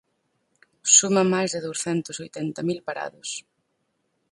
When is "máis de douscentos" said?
1.33-2.21